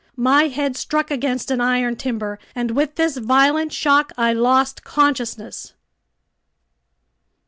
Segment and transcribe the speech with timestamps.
[0.17, 5.73] My head struck against an iron timber, and with this violent shock I lost consciousness.